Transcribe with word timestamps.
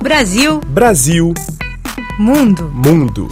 Brasil. 0.00 0.60
Brasil. 0.60 1.34
Mundo. 2.18 2.70
Mundo. 2.72 3.28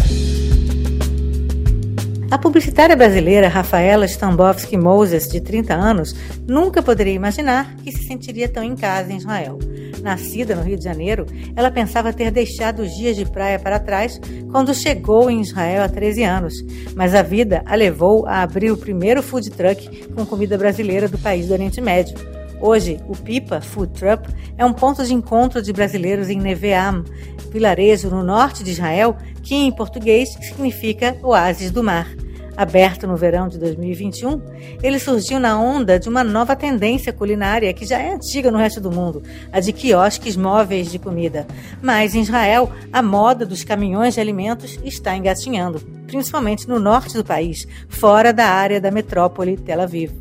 A 2.35 2.39
publicitária 2.39 2.97
brasileira 2.97 3.47
Rafaela 3.47 4.05
Stambowski 4.07 4.77
Moses, 4.77 5.29
de 5.29 5.41
30 5.41 5.73
anos, 5.73 6.17
nunca 6.49 6.83
poderia 6.83 7.13
imaginar 7.13 7.77
que 7.77 7.93
se 7.93 8.09
sentiria 8.09 8.49
tão 8.49 8.65
em 8.65 8.75
casa 8.75 9.13
em 9.13 9.19
Israel. 9.19 9.57
Nascida 10.03 10.57
no 10.57 10.63
Rio 10.63 10.77
de 10.77 10.83
Janeiro, 10.83 11.27
ela 11.55 11.71
pensava 11.71 12.13
ter 12.13 12.33
deixado 12.33 12.83
os 12.83 12.91
dias 12.97 13.15
de 13.15 13.25
praia 13.25 13.57
para 13.57 13.79
trás 13.79 14.21
quando 14.51 14.75
chegou 14.75 15.31
em 15.31 15.43
Israel 15.43 15.85
há 15.85 15.89
13 15.89 16.25
anos, 16.25 16.55
mas 16.97 17.15
a 17.15 17.23
vida 17.23 17.63
a 17.67 17.77
levou 17.77 18.27
a 18.27 18.43
abrir 18.43 18.73
o 18.73 18.77
primeiro 18.77 19.23
food 19.23 19.51
truck 19.51 20.09
com 20.09 20.27
comida 20.27 20.59
brasileira 20.59 21.07
do 21.07 21.17
país 21.17 21.47
do 21.47 21.53
Oriente 21.53 21.81
Médio. 21.81 22.17
Hoje, 22.61 22.99
o 23.07 23.15
Pipa 23.15 23.61
Food 23.61 23.93
Truck 23.93 24.29
é 24.59 24.65
um 24.65 24.73
ponto 24.73 25.05
de 25.05 25.15
encontro 25.15 25.63
de 25.63 25.73
brasileiros 25.73 26.29
em 26.29 26.41
Neveam, 26.41 27.05
vilarejo 27.53 28.09
no 28.09 28.25
norte 28.25 28.65
de 28.65 28.73
Israel, 28.73 29.17
que 29.41 29.55
em 29.55 29.71
português 29.71 30.31
significa 30.41 31.17
oásis 31.23 31.71
do 31.71 31.83
mar. 31.83 32.09
Aberto 32.57 33.07
no 33.07 33.17
verão 33.17 33.49
de 33.49 33.59
2021, 33.59 34.41
ele 34.83 34.99
surgiu 34.99 35.41
na 35.41 35.59
onda 35.59 35.99
de 35.99 36.09
uma 36.09 36.23
nova 36.23 36.55
tendência 36.55 37.13
culinária 37.13 37.73
que 37.73 37.85
já 37.85 37.99
é 37.99 38.13
antiga 38.13 38.51
no 38.51 38.59
resto 38.59 38.81
do 38.81 38.93
mundo, 38.93 39.23
a 39.53 39.59
de 39.59 39.73
quiosques 39.73 40.37
móveis 40.37 40.91
de 40.91 40.99
comida. 40.99 41.47
Mas 41.83 42.15
em 42.15 42.21
Israel, 42.21 42.71
a 42.93 43.03
moda 43.03 43.45
dos 43.45 43.65
caminhões 43.65 44.15
de 44.15 44.21
alimentos 44.21 44.79
está 44.85 45.17
engatinhando, 45.17 45.81
principalmente 46.07 46.69
no 46.69 46.79
norte 46.79 47.17
do 47.17 47.25
país, 47.25 47.67
fora 47.89 48.33
da 48.33 48.47
área 48.47 48.81
da 48.81 48.91
metrópole 48.91 49.57
Tel 49.57 49.81
Aviv. 49.81 50.13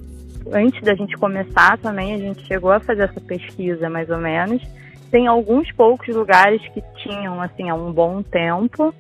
Antes 0.51 0.81
da 0.81 0.95
gente 0.95 1.15
começar 1.17 1.77
também, 1.77 2.13
a 2.13 2.17
gente 2.17 2.45
chegou 2.45 2.71
a 2.71 2.79
fazer 2.79 3.03
essa 3.03 3.21
pesquisa 3.21 3.89
mais 3.89 4.09
ou 4.09 4.17
menos. 4.17 4.61
Tem 5.09 5.27
alguns 5.27 5.71
poucos 5.73 6.13
lugares 6.15 6.61
que 6.73 6.81
tinham 7.03 7.39
assim 7.39 7.69
há 7.69 7.75
um 7.75 7.93
bom 7.93 8.23
tempo, 8.23 8.93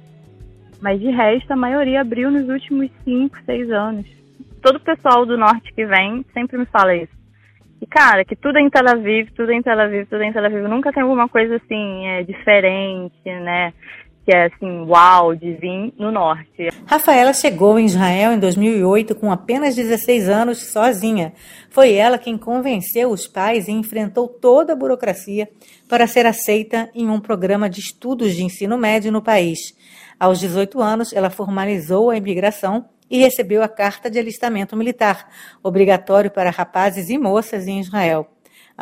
mas 0.83 0.99
de 0.99 1.09
resto, 1.09 1.49
a 1.49 1.55
maioria 1.55 2.01
abriu 2.01 2.29
nos 2.29 2.49
últimos 2.49 2.91
5, 3.05 3.37
6 3.45 3.71
anos. 3.71 4.05
Todo 4.61 4.75
o 4.75 4.81
pessoal 4.81 5.25
do 5.25 5.37
norte 5.37 5.71
que 5.73 5.85
vem 5.85 6.25
sempre 6.33 6.57
me 6.57 6.65
fala 6.65 6.93
isso. 6.93 7.13
E, 7.81 7.87
cara, 7.87 8.25
que 8.25 8.35
tudo 8.35 8.57
é 8.57 8.61
em 8.61 8.69
Tel 8.69 8.89
Aviv, 8.89 9.29
tudo 9.31 9.53
é 9.53 9.55
em 9.55 9.61
Tel 9.61 9.79
Aviv, 9.79 10.05
tudo 10.07 10.21
é 10.21 10.25
em 10.25 10.33
Tel 10.33 10.43
Aviv. 10.43 10.67
Nunca 10.67 10.91
tem 10.91 11.01
alguma 11.01 11.29
coisa 11.29 11.55
assim, 11.55 12.05
é, 12.07 12.23
diferente, 12.23 13.15
né? 13.23 13.73
Que 14.25 14.33
é 14.33 14.45
assim, 14.45 14.85
uau, 14.87 15.35
de 15.35 15.53
vir 15.53 15.93
no 15.97 16.11
norte. 16.11 16.69
Rafaela 16.85 17.33
chegou 17.33 17.77
em 17.77 17.85
Israel 17.85 18.31
em 18.31 18.39
2008 18.39 19.15
com 19.15 19.31
apenas 19.31 19.75
16 19.75 20.29
anos, 20.29 20.71
sozinha. 20.71 21.33
Foi 21.69 21.93
ela 21.93 22.17
quem 22.17 22.37
convenceu 22.37 23.09
os 23.11 23.27
pais 23.27 23.67
e 23.67 23.71
enfrentou 23.71 24.27
toda 24.27 24.73
a 24.73 24.75
burocracia 24.75 25.49
para 25.89 26.07
ser 26.07 26.25
aceita 26.25 26.89
em 26.95 27.09
um 27.09 27.19
programa 27.19 27.69
de 27.69 27.81
estudos 27.81 28.33
de 28.33 28.43
ensino 28.43 28.77
médio 28.77 29.11
no 29.11 29.21
país. 29.21 29.59
Aos 30.19 30.39
18 30.39 30.81
anos, 30.81 31.11
ela 31.11 31.29
formalizou 31.29 32.09
a 32.09 32.15
imigração 32.15 32.85
e 33.09 33.19
recebeu 33.19 33.61
a 33.61 33.67
carta 33.67 34.09
de 34.09 34.17
alistamento 34.17 34.75
militar, 34.75 35.29
obrigatório 35.61 36.31
para 36.31 36.49
rapazes 36.49 37.09
e 37.09 37.17
moças 37.17 37.67
em 37.67 37.79
Israel. 37.79 38.32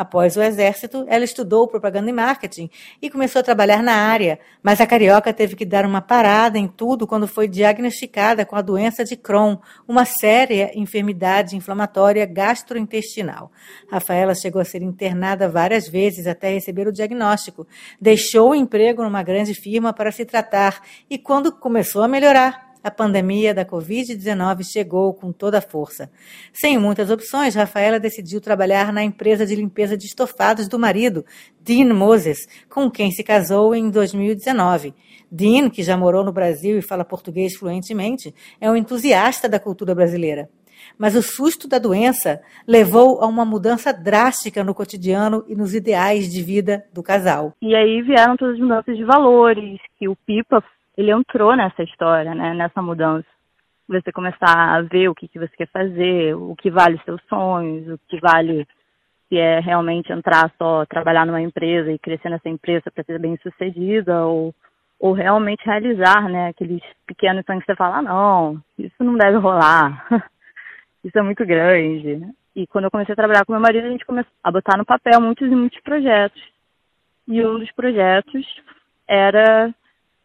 Após 0.02 0.36
o 0.36 0.42
exército, 0.42 1.04
ela 1.06 1.22
estudou 1.22 1.68
propaganda 1.68 2.10
e 2.10 2.12
marketing 2.12 2.68
e 3.00 3.08
começou 3.08 3.38
a 3.38 3.42
trabalhar 3.44 3.84
na 3.84 3.94
área, 3.94 4.40
mas 4.60 4.80
a 4.80 4.86
carioca 4.86 5.32
teve 5.32 5.54
que 5.54 5.64
dar 5.64 5.86
uma 5.86 6.02
parada 6.02 6.58
em 6.58 6.66
tudo 6.66 7.06
quando 7.06 7.28
foi 7.28 7.46
diagnosticada 7.46 8.44
com 8.44 8.56
a 8.56 8.60
doença 8.60 9.04
de 9.04 9.14
Crohn, 9.14 9.58
uma 9.86 10.04
séria 10.04 10.72
enfermidade 10.74 11.54
inflamatória 11.54 12.26
gastrointestinal. 12.26 13.52
Rafaela 13.88 14.34
chegou 14.34 14.60
a 14.60 14.64
ser 14.64 14.82
internada 14.82 15.48
várias 15.48 15.86
vezes 15.86 16.26
até 16.26 16.50
receber 16.50 16.88
o 16.88 16.92
diagnóstico. 16.92 17.64
Deixou 18.00 18.50
o 18.50 18.54
emprego 18.56 19.04
numa 19.04 19.22
grande 19.22 19.54
firma 19.54 19.92
para 19.92 20.10
se 20.10 20.24
tratar 20.24 20.82
e, 21.08 21.16
quando 21.16 21.52
começou 21.52 22.02
a 22.02 22.08
melhorar, 22.08 22.71
a 22.82 22.90
pandemia 22.90 23.54
da 23.54 23.64
Covid-19 23.64 24.64
chegou 24.64 25.14
com 25.14 25.32
toda 25.32 25.58
a 25.58 25.62
força. 25.62 26.10
Sem 26.52 26.78
muitas 26.78 27.10
opções, 27.10 27.54
Rafaela 27.54 28.00
decidiu 28.00 28.40
trabalhar 28.40 28.92
na 28.92 29.02
empresa 29.02 29.46
de 29.46 29.54
limpeza 29.54 29.96
de 29.96 30.06
estofados 30.06 30.68
do 30.68 30.78
marido, 30.78 31.24
Dean 31.60 31.94
Moses, 31.94 32.46
com 32.68 32.90
quem 32.90 33.10
se 33.10 33.22
casou 33.22 33.74
em 33.74 33.90
2019. 33.90 34.94
Dean, 35.30 35.70
que 35.70 35.82
já 35.82 35.96
morou 35.96 36.24
no 36.24 36.32
Brasil 36.32 36.78
e 36.78 36.82
fala 36.82 37.04
português 37.04 37.56
fluentemente, 37.56 38.34
é 38.60 38.70
um 38.70 38.76
entusiasta 38.76 39.48
da 39.48 39.58
cultura 39.58 39.94
brasileira. 39.94 40.48
Mas 40.98 41.14
o 41.14 41.22
susto 41.22 41.68
da 41.68 41.78
doença 41.78 42.40
levou 42.66 43.22
a 43.22 43.26
uma 43.26 43.44
mudança 43.44 43.92
drástica 43.92 44.64
no 44.64 44.74
cotidiano 44.74 45.44
e 45.48 45.54
nos 45.54 45.74
ideais 45.74 46.30
de 46.30 46.42
vida 46.42 46.84
do 46.92 47.02
casal. 47.02 47.54
E 47.62 47.74
aí 47.74 48.02
vieram 48.02 48.36
todas 48.36 48.54
as 48.54 48.60
mudanças 48.60 48.96
de 48.96 49.04
valores, 49.04 49.78
que 49.98 50.08
o 50.08 50.16
Pipa 50.26 50.62
ele 50.96 51.10
entrou 51.10 51.56
nessa 51.56 51.82
história, 51.82 52.34
né, 52.34 52.54
nessa 52.54 52.82
mudança. 52.82 53.26
Você 53.88 54.12
começar 54.12 54.76
a 54.76 54.80
ver 54.82 55.08
o 55.08 55.14
que, 55.14 55.28
que 55.28 55.38
você 55.38 55.54
quer 55.56 55.68
fazer, 55.68 56.34
o 56.34 56.54
que 56.56 56.70
vale 56.70 57.00
seus 57.04 57.20
sonhos, 57.28 57.88
o 57.88 57.98
que 58.08 58.20
vale 58.20 58.66
se 59.28 59.38
é 59.38 59.60
realmente 59.60 60.12
entrar 60.12 60.52
só, 60.58 60.84
trabalhar 60.84 61.24
numa 61.24 61.40
empresa 61.40 61.90
e 61.90 61.98
crescer 61.98 62.28
nessa 62.28 62.48
empresa 62.48 62.90
para 62.90 63.02
ser 63.04 63.18
bem 63.18 63.38
sucedida, 63.42 64.26
ou, 64.26 64.54
ou 65.00 65.12
realmente 65.12 65.64
realizar, 65.64 66.28
né, 66.28 66.48
aqueles 66.48 66.82
pequenos 67.06 67.44
sonhos 67.46 67.64
que 67.64 67.72
você 67.72 67.76
fala, 67.76 67.98
ah, 67.98 68.02
não, 68.02 68.62
isso 68.78 69.02
não 69.02 69.16
deve 69.16 69.38
rolar, 69.38 70.06
isso 71.02 71.18
é 71.18 71.22
muito 71.22 71.44
grande. 71.46 72.20
E 72.54 72.66
quando 72.66 72.84
eu 72.84 72.90
comecei 72.90 73.14
a 73.14 73.16
trabalhar 73.16 73.46
com 73.46 73.52
meu 73.52 73.60
marido, 73.60 73.86
a 73.86 73.90
gente 73.90 74.04
começou 74.04 74.32
a 74.44 74.52
botar 74.52 74.76
no 74.76 74.84
papel 74.84 75.18
muitos 75.18 75.50
e 75.50 75.54
muitos 75.54 75.80
projetos. 75.80 76.42
E 77.26 77.42
um 77.44 77.58
dos 77.58 77.72
projetos 77.72 78.46
era 79.08 79.74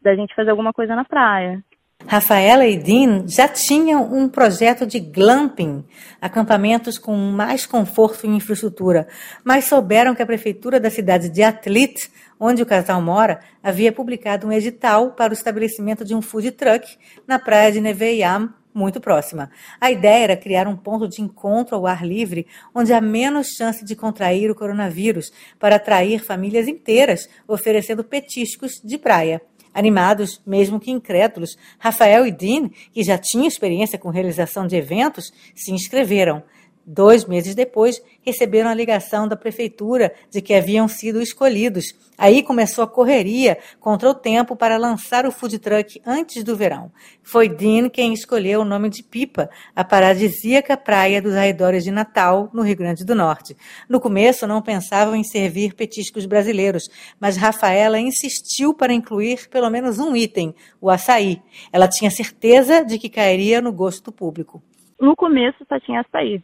da 0.08 0.16
gente 0.16 0.34
fazer 0.34 0.52
alguma 0.52 0.72
coisa 0.72 0.96
na 0.96 1.04
praia. 1.04 1.62
Rafaela 2.06 2.66
e 2.66 2.78
Dean 2.78 3.28
já 3.28 3.48
tinham 3.50 4.14
um 4.14 4.30
projeto 4.30 4.86
de 4.86 5.00
glamping, 5.00 5.84
acampamentos 6.22 6.98
com 6.98 7.14
mais 7.18 7.66
conforto 7.66 8.26
e 8.26 8.30
infraestrutura, 8.30 9.08
mas 9.44 9.66
souberam 9.66 10.16
que 10.16 10.22
a 10.22 10.26
prefeitura 10.26 10.80
da 10.80 10.90
cidade 10.90 11.28
de 11.28 11.44
Atlit, 11.44 12.10
onde 12.40 12.62
o 12.62 12.66
casal 12.66 13.02
mora, 13.02 13.42
havia 13.62 13.92
publicado 13.92 14.48
um 14.48 14.52
edital 14.54 15.12
para 15.12 15.32
o 15.32 15.34
estabelecimento 15.34 16.06
de 16.06 16.16
um 16.16 16.22
food 16.22 16.52
truck 16.52 16.88
na 17.28 17.38
praia 17.38 17.74
de 17.74 17.82
Neve 17.82 18.20
Yam, 18.20 18.54
muito 18.74 19.02
próxima. 19.02 19.50
A 19.82 19.92
ideia 19.92 20.24
era 20.24 20.38
criar 20.38 20.68
um 20.68 20.78
ponto 20.78 21.10
de 21.10 21.22
encontro 21.22 21.76
ao 21.76 21.88
ar 21.88 22.06
livre, 22.06 22.48
onde 22.74 22.94
há 22.94 23.02
menos 23.02 23.48
chance 23.58 23.84
de 23.84 23.96
contrair 23.96 24.50
o 24.50 24.56
coronavírus, 24.56 25.32
para 25.60 25.76
atrair 25.76 26.24
famílias 26.24 26.68
inteiras, 26.68 27.28
oferecendo 27.48 28.04
petiscos 28.04 28.80
de 28.82 28.98
praia. 28.98 29.42
Animados, 29.78 30.42
mesmo 30.44 30.80
que 30.80 30.90
incrédulos, 30.90 31.56
Rafael 31.78 32.26
e 32.26 32.32
Dean, 32.32 32.68
que 32.92 33.04
já 33.04 33.16
tinham 33.16 33.46
experiência 33.46 34.00
com 34.00 34.10
realização 34.10 34.66
de 34.66 34.76
eventos, 34.76 35.32
se 35.54 35.72
inscreveram. 35.72 36.42
Dois 36.90 37.26
meses 37.26 37.54
depois, 37.54 38.02
receberam 38.22 38.70
a 38.70 38.74
ligação 38.74 39.28
da 39.28 39.36
prefeitura 39.36 40.14
de 40.32 40.42
que 40.42 40.54
haviam 40.54 40.88
sido 40.88 41.22
escolhidos. 41.22 41.94
Aí 42.18 42.42
começou 42.42 42.82
a 42.82 42.88
correria 42.88 43.58
contra 43.78 44.10
o 44.10 44.16
tempo 44.16 44.56
para 44.56 44.78
lançar 44.78 45.26
o 45.26 45.32
food 45.32 45.60
truck 45.60 46.02
antes 46.06 46.46
do 46.46 46.56
verão. 46.56 46.90
Foi 47.22 47.50
Dean 47.50 47.90
quem 47.90 48.14
escolheu 48.14 48.62
o 48.62 48.66
nome 48.66 48.90
de 48.90 49.04
Pipa, 49.04 49.50
a 49.76 49.84
paradisíaca 49.84 50.78
praia 50.78 51.22
dos 51.22 51.36
arredores 51.36 51.84
de 51.84 51.92
Natal, 51.92 52.50
no 52.54 52.62
Rio 52.62 52.78
Grande 52.78 53.04
do 53.04 53.14
Norte. 53.14 53.58
No 53.90 54.00
começo, 54.00 54.48
não 54.48 54.62
pensavam 54.62 55.14
em 55.14 55.26
servir 55.26 55.74
petiscos 55.74 56.26
brasileiros, 56.26 56.84
mas 57.20 57.36
Rafaela 57.36 58.00
insistiu 58.00 58.74
para 58.74 58.94
incluir 58.94 59.50
pelo 59.50 59.70
menos 59.70 60.00
um 60.00 60.16
item, 60.16 60.56
o 60.80 60.90
açaí. 60.90 61.42
Ela 61.70 61.90
tinha 61.90 62.10
certeza 62.10 62.86
de 62.86 62.98
que 62.98 63.10
cairia 63.10 63.60
no 63.60 63.74
gosto 63.74 64.06
do 64.06 64.12
público. 64.14 64.64
No 65.02 65.18
começo 65.18 65.66
só 65.68 65.78
tinha 65.82 66.00
açaí 66.00 66.42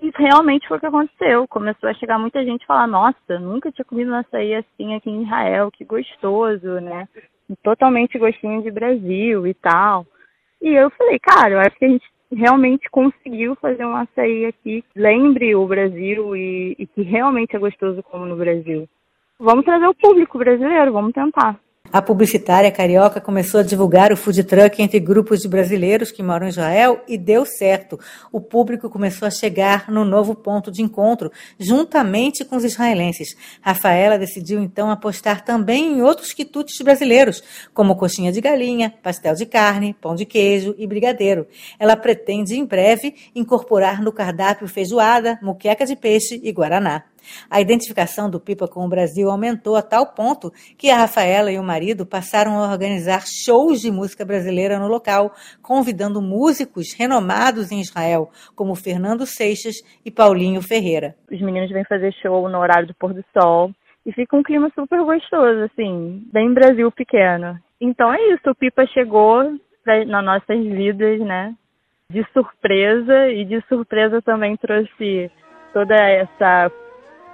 e 0.00 0.10
realmente 0.14 0.68
foi 0.68 0.76
o 0.76 0.80
que 0.80 0.86
aconteceu. 0.86 1.48
Começou 1.48 1.88
a 1.88 1.94
chegar 1.94 2.18
muita 2.18 2.44
gente 2.44 2.62
e 2.62 2.66
falar, 2.66 2.86
nossa, 2.86 3.38
nunca 3.40 3.72
tinha 3.72 3.84
comido 3.84 4.10
um 4.10 4.16
açaí 4.16 4.54
assim 4.54 4.94
aqui 4.94 5.10
em 5.10 5.22
Israel, 5.22 5.70
que 5.70 5.84
gostoso, 5.84 6.80
né? 6.80 7.08
Totalmente 7.62 8.18
gostinho 8.18 8.62
de 8.62 8.70
Brasil 8.70 9.46
e 9.46 9.54
tal. 9.54 10.06
E 10.60 10.68
eu 10.72 10.90
falei, 10.90 11.18
cara, 11.18 11.50
eu 11.50 11.60
acho 11.60 11.76
que 11.76 11.84
a 11.84 11.88
gente 11.88 12.06
realmente 12.32 12.90
conseguiu 12.90 13.54
fazer 13.56 13.84
um 13.84 13.94
açaí 13.94 14.46
aqui 14.46 14.82
que 14.82 15.00
lembre 15.00 15.54
o 15.54 15.66
Brasil 15.66 16.36
e, 16.36 16.76
e 16.78 16.86
que 16.86 17.02
realmente 17.02 17.54
é 17.54 17.58
gostoso 17.58 18.02
como 18.02 18.26
no 18.26 18.36
Brasil. 18.36 18.88
Vamos 19.38 19.64
trazer 19.64 19.86
o 19.86 19.94
público 19.94 20.38
brasileiro, 20.38 20.92
vamos 20.92 21.12
tentar. 21.12 21.58
A 21.96 22.02
publicitária 22.02 22.70
carioca 22.70 23.22
começou 23.22 23.60
a 23.60 23.62
divulgar 23.62 24.12
o 24.12 24.18
food 24.18 24.44
truck 24.44 24.82
entre 24.82 25.00
grupos 25.00 25.40
de 25.40 25.48
brasileiros 25.48 26.12
que 26.12 26.22
moram 26.22 26.44
em 26.44 26.50
Israel 26.50 27.00
e 27.08 27.16
deu 27.16 27.46
certo. 27.46 27.98
O 28.30 28.38
público 28.38 28.90
começou 28.90 29.26
a 29.26 29.30
chegar 29.30 29.90
no 29.90 30.04
novo 30.04 30.34
ponto 30.34 30.70
de 30.70 30.82
encontro, 30.82 31.32
juntamente 31.58 32.44
com 32.44 32.54
os 32.56 32.64
israelenses. 32.64 33.34
Rafaela 33.62 34.18
decidiu 34.18 34.62
então 34.62 34.90
apostar 34.90 35.42
também 35.42 35.94
em 35.94 36.02
outros 36.02 36.34
quitutes 36.34 36.78
brasileiros, 36.82 37.42
como 37.72 37.96
coxinha 37.96 38.30
de 38.30 38.42
galinha, 38.42 38.92
pastel 39.02 39.34
de 39.34 39.46
carne, 39.46 39.96
pão 39.98 40.14
de 40.14 40.26
queijo 40.26 40.74
e 40.76 40.86
brigadeiro. 40.86 41.46
Ela 41.78 41.96
pretende 41.96 42.58
em 42.58 42.66
breve 42.66 43.14
incorporar 43.34 44.02
no 44.02 44.12
cardápio 44.12 44.68
feijoada, 44.68 45.38
muqueca 45.40 45.86
de 45.86 45.96
peixe 45.96 46.38
e 46.44 46.52
guaraná. 46.52 47.04
A 47.50 47.60
identificação 47.60 48.30
do 48.30 48.40
Pipa 48.40 48.68
com 48.68 48.84
o 48.84 48.88
Brasil 48.88 49.30
aumentou 49.30 49.76
a 49.76 49.82
tal 49.82 50.06
ponto 50.14 50.52
que 50.76 50.90
a 50.90 50.96
Rafaela 50.96 51.50
e 51.50 51.58
o 51.58 51.62
marido 51.62 52.06
passaram 52.06 52.58
a 52.58 52.70
organizar 52.70 53.22
shows 53.26 53.80
de 53.80 53.90
música 53.90 54.24
brasileira 54.24 54.78
no 54.78 54.88
local, 54.88 55.32
convidando 55.62 56.20
músicos 56.20 56.94
renomados 56.96 57.70
em 57.70 57.80
Israel, 57.80 58.30
como 58.54 58.74
Fernando 58.74 59.26
Seixas 59.26 59.76
e 60.04 60.10
Paulinho 60.10 60.62
Ferreira. 60.62 61.14
Os 61.30 61.40
meninos 61.40 61.70
vêm 61.70 61.84
fazer 61.84 62.12
show 62.14 62.48
no 62.48 62.58
horário 62.58 62.86
do 62.86 62.94
pôr 62.94 63.12
do 63.12 63.24
sol 63.32 63.70
e 64.04 64.12
fica 64.12 64.36
um 64.36 64.42
clima 64.42 64.70
super 64.74 65.02
gostoso, 65.02 65.64
assim, 65.64 66.22
bem 66.32 66.54
Brasil 66.54 66.90
pequeno. 66.92 67.58
Então 67.80 68.12
é 68.12 68.34
isso, 68.34 68.48
o 68.48 68.54
Pipa 68.54 68.86
chegou 68.86 69.42
nas 69.84 70.24
nossas 70.24 70.64
vidas, 70.64 71.20
né? 71.20 71.54
De 72.10 72.24
surpresa 72.32 73.28
e 73.28 73.44
de 73.44 73.60
surpresa 73.68 74.22
também 74.22 74.56
trouxe 74.56 75.30
toda 75.72 75.94
essa 75.94 76.70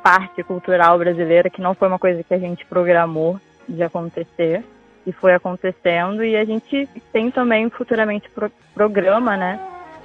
parte 0.02 0.43
cultural 0.43 0.99
brasileira, 0.99 1.49
que 1.49 1.62
não 1.62 1.75
foi 1.75 1.88
uma 1.88 1.99
coisa 1.99 2.22
que 2.22 2.34
a 2.34 2.38
gente 2.38 2.64
programou 2.66 3.40
de 3.69 3.82
acontecer, 3.82 4.64
e 5.06 5.12
foi 5.12 5.34
acontecendo, 5.34 6.25
e 6.25 6.37
a 6.37 6.44
gente 6.44 6.88
tem 7.12 7.31
também 7.31 7.69
futuramente 7.70 8.31
pro 8.31 8.50
programa, 8.75 9.37
né, 9.37 9.60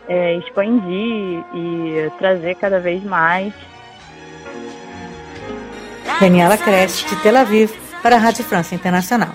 é, 0.07 0.35
expandir 0.35 1.43
e 1.53 2.11
trazer 2.17 2.55
cada 2.55 2.79
vez 2.79 3.03
mais. 3.03 3.53
Daniela 6.19 6.57
Cresce, 6.57 7.05
de 7.07 7.15
Tel 7.21 7.37
Aviv, 7.37 7.71
para 8.01 8.15
a 8.15 8.19
Rádio 8.19 8.43
França 8.43 8.73
Internacional. 8.73 9.33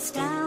the. 0.00 0.43